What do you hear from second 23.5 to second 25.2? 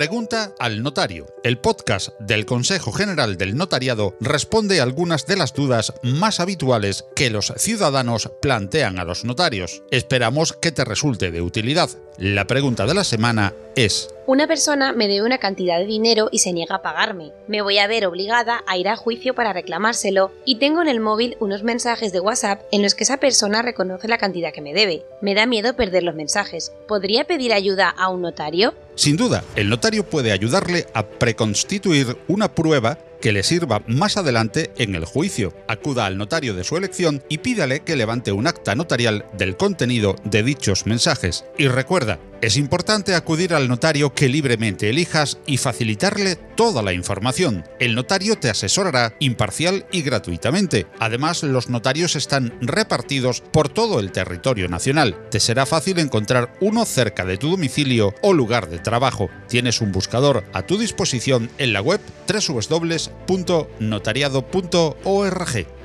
reconoce la cantidad que me debe.